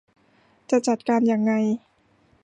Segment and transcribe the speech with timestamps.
[0.69, 1.51] จะจัดการยังไง